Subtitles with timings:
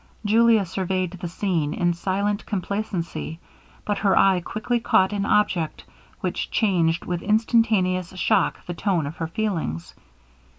[0.25, 3.39] Julia surveyed the scene in silent complacency,
[3.85, 5.83] but her eye quickly caught an object
[6.21, 9.93] which changed with instantaneous shock the tone of her feelings.